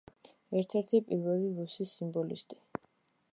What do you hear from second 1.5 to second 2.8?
რუსი სიმბოლისტი.